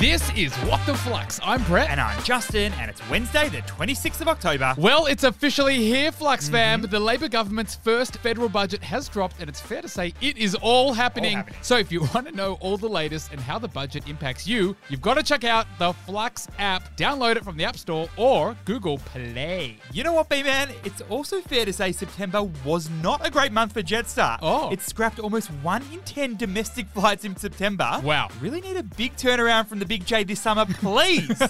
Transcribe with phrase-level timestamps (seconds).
[0.00, 1.38] This is What the Flux.
[1.42, 1.90] I'm Brett.
[1.90, 4.74] And I'm Justin, and it's Wednesday, the 26th of October.
[4.78, 6.52] Well, it's officially here, Flux Mm-hmm.
[6.54, 6.82] fam.
[6.82, 10.54] The Labor government's first federal budget has dropped, and it's fair to say it is
[10.54, 11.36] all happening.
[11.36, 11.58] happening.
[11.60, 14.74] So, if you want to know all the latest and how the budget impacts you,
[14.88, 16.96] you've got to check out the Flux app.
[16.96, 19.76] Download it from the App Store or Google Play.
[19.92, 20.70] You know what, B-Man?
[20.82, 24.38] It's also fair to say September was not a great month for Jetstar.
[24.40, 24.70] Oh.
[24.70, 28.00] It scrapped almost 1 in 10 domestic flights in September.
[28.02, 28.28] Wow.
[28.40, 31.42] Really need a big turnaround from the Big J this summer, please.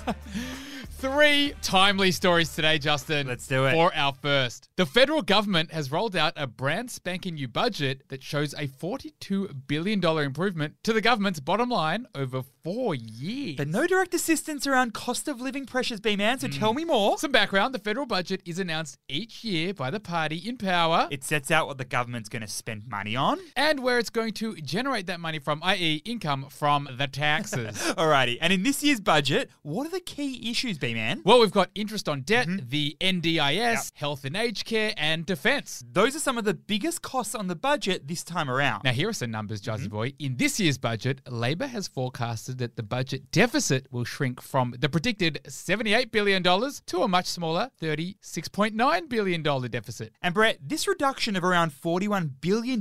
[0.93, 3.27] Three timely stories today, Justin.
[3.27, 3.75] Let's do it.
[3.75, 4.71] For our first.
[4.77, 9.67] The federal government has rolled out a brand spanking new budget that shows a $42
[9.67, 13.57] billion improvement to the government's bottom line over four years.
[13.57, 17.19] but no direct assistance around cost of living pressures, B-Man, so tell me more.
[17.19, 21.25] Some background the federal budget is announced each year by the party in power It
[21.25, 23.39] sets out what the government's going to spend money on.
[23.57, 27.77] and where it's going to generate that money from, i.e., income from the taxes.
[27.97, 31.23] Alrighty, and in this year's budget, what are the key issues, B-Man?
[31.25, 32.69] well, we've got interest on debt, Mm-hmm.
[32.71, 35.85] the NDIS, health and aged care, and defense.
[35.93, 38.83] Those are some of the biggest costs on the budget this time around.
[38.85, 39.89] Now, here are some numbers, Jazzy Mm-hmm.
[39.89, 40.13] Boy.
[40.19, 44.89] In this year's budget, Labor has forecasted that the budget deficit will shrink from the
[44.89, 50.13] predicted $78 billion to a much smaller $36.9 billion deficit.
[50.23, 52.81] And Brett, this reduction of around $41 billion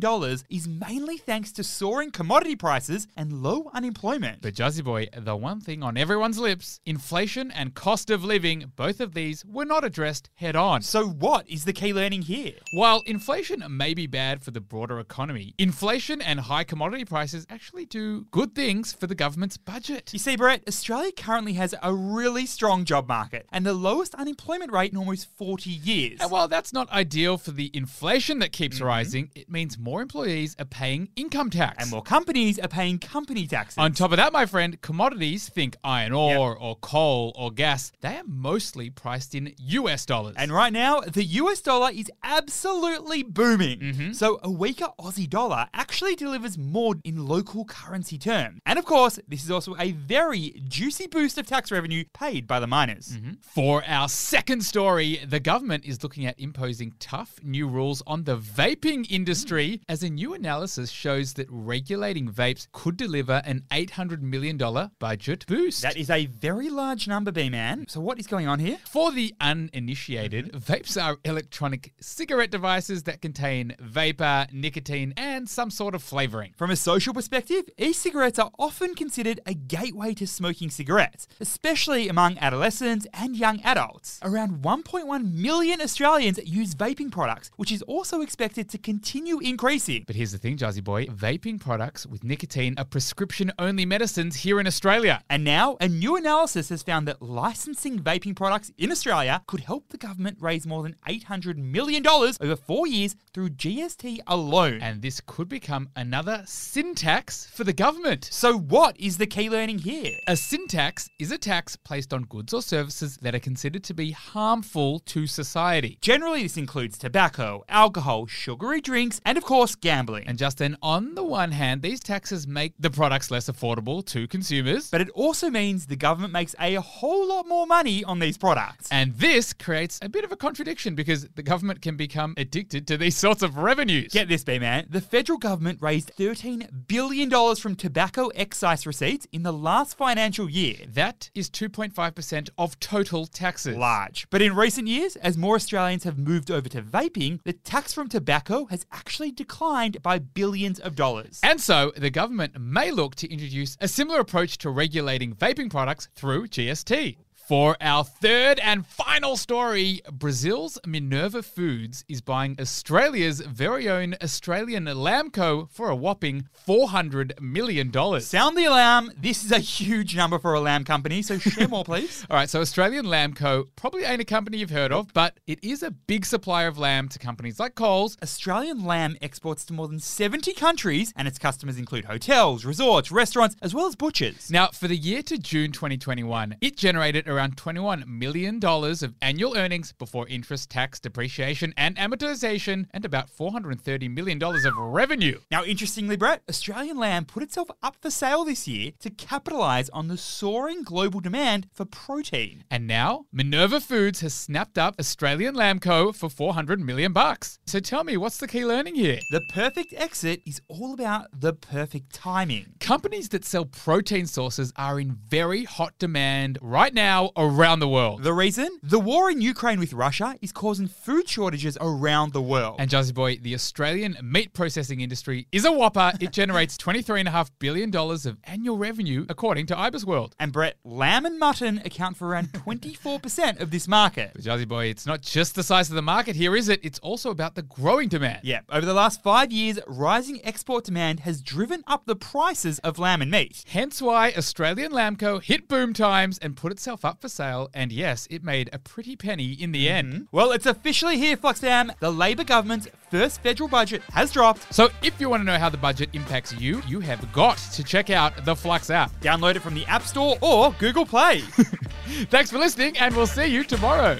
[0.50, 4.42] is mainly thanks to soaring commodity prices and low unemployment.
[4.42, 9.00] But, Jazzy Boy, the one thing on everyone's lips inflation and cost of living, both
[9.00, 10.82] of these were not addressed head on.
[10.82, 12.54] so, what is the key learning here?
[12.74, 17.86] While inflation may be bad for the broader economy, inflation and high commodity prices actually
[17.86, 20.12] do good things for the government's budget.
[20.14, 24.72] You see, Brett, Australia currently has a really strong job market and the lowest unemployment
[24.72, 26.20] rate in almost 40 years.
[26.22, 28.86] And while that's not ideal for the inflation that keeps Mm-hmm.
[28.86, 31.82] rising, it means more employees are paying income tax.
[31.82, 33.78] And more companies are paying company taxes.
[33.78, 38.16] On top of that, my friend, commodities, think iron ore or coal or gas, they
[38.18, 40.36] are mostly priced in US dollars.
[40.38, 43.80] And right now, the US dollar is absolutely booming.
[43.80, 44.12] Mm-hmm.
[44.14, 48.60] So a weaker Aussie dollar actually delivers more in local currency terms.
[48.66, 52.60] And of course, this is also a very juicy boost of tax revenue paid by
[52.60, 53.10] the miners.
[53.10, 53.32] Mm-hmm.
[53.42, 58.38] For our second story, the government is looking at imposing tough new rules on the
[58.38, 64.58] vaping industry as a new analysis shows that regulating vapes could deliver an $800 million
[65.00, 65.82] budget boost.
[65.82, 67.86] That is a very large number, B man.
[67.88, 68.78] So what is going on here?
[68.86, 75.96] For the uninitiated, vapes are electronic cigarette devices that contain vapor, nicotine, and some sort
[75.96, 76.54] of flavoring.
[76.58, 82.38] From a social perspective, e-cigarettes are often considered a gateway to smoking cigarettes, especially among
[82.40, 84.20] adolescents and young adults.
[84.24, 90.04] Around 1.1 million Australians use vaping products, which is also expected to continue increasing.
[90.06, 94.60] But here's the thing, Jazzy Boy vaping products with nicotine are prescription only medicines here
[94.60, 95.24] in Australia.
[95.30, 99.90] And now, a new analysis has found that licensing vaping products in Australia could help
[99.90, 104.80] the government raise more than $800 million over four years through GST alone.
[104.82, 108.30] And this could become another sin tax for the government.
[108.32, 110.18] so, what is the key learning here?
[110.28, 113.94] A sin tax is a tax placed on goods or services that are considered to
[113.94, 115.98] be harmful to society.
[116.02, 120.28] Generally, this includes tobacco, alcohol, sugary drinks, and of course, gambling.
[120.28, 124.90] And Justin, on the one hand, these taxes make the products less affordable to consumers.
[124.90, 128.88] but it also means the government makes a whole lot more money on these products.
[128.92, 132.98] And this creates a bit of a contradiction because the government can become addicted to
[132.98, 134.12] these sorts of revenues.
[134.12, 134.88] Get this, B man.
[134.90, 140.78] The federal government raised $13 billion from tobacco excise receipts in the last financial year.
[140.88, 143.78] that is 2.5% of total taxes.
[143.78, 144.28] Large.
[144.30, 148.08] But in recent years, as more Australians have moved over to vaping, the tax from
[148.10, 151.40] tobacco has actually declined by billions of dollars.
[151.44, 156.08] And so the government may look to introduce a similar approach to regulating vaping products
[156.16, 157.18] through GST.
[157.50, 164.86] For our third and final story, Brazil's Minerva Foods is buying Australia's very own Australian
[164.86, 165.68] Lamb Co.
[165.72, 167.92] for a whopping $400 million.
[168.22, 169.12] Sound the alarm.
[169.18, 172.24] This is a huge number for a lamb company, so share more, please.
[172.30, 173.68] All right, so Australian Lamb Co.
[173.76, 177.10] probably ain't a company you've heard of, but it is a big supplier of lamb
[177.10, 178.16] to companies like Coles.
[178.22, 183.56] Australian lamb exports to more than 70 countries, and its customers include hotels, resorts, restaurants,
[183.60, 184.52] as well as butchers.
[184.52, 189.56] Now, for the year to June 2021, it generated around around $21 million of annual
[189.56, 195.40] earnings before interest, tax, depreciation, and amortization, and about $430 million of revenue.
[195.50, 200.10] Now, interestingly, Brett, Australian lamb put itself up for sale this year to capitalize on
[200.10, 202.66] the soaring global demand for protein.
[202.70, 206.12] And now, Minerva Foods has snapped up Australian Lamb Co.
[206.12, 207.58] for 400 million bucks.
[207.68, 209.20] So tell me, what's the key learning here?
[209.32, 212.74] The perfect exit is all about the perfect timing.
[212.82, 218.24] Companies that sell protein sources are in very hot demand right now around the world.
[218.24, 218.80] The reason?
[218.84, 222.78] The war in Ukraine with Russia is causing food shortages around the world.
[222.80, 226.14] And Jazzy Boy, the Australian meat processing industry is a whopper.
[226.20, 230.34] It generates $23.5 billion of annual revenue, according to IBISWorld.
[230.40, 234.32] And Brett, lamb and mutton account for around 24% of this market.
[234.34, 236.80] But Jazzy Boy, it's not just the size of the market here, is it?
[236.84, 238.42] It's also about the growing demand.
[238.44, 243.00] Yeah, over the last five years, rising export demand has driven up the prices of
[243.00, 243.64] lamb and meat.
[243.68, 245.40] Hence why Australian Lamb Co.
[245.40, 247.70] hit boom times and put itself up for sale.
[247.74, 250.14] And yes, it made a pretty penny in the end.
[250.14, 250.24] Mm-hmm.
[250.32, 251.92] Well, it's officially here, Flux fam.
[252.00, 254.74] The Labor government's first federal budget has dropped.
[254.74, 257.84] So if you want to know how the budget impacts you, you have got to
[257.84, 259.12] check out the Flux app.
[259.22, 261.42] Download it from the App Store or Google Play.
[262.30, 264.18] Thanks for listening, and we'll see you tomorrow.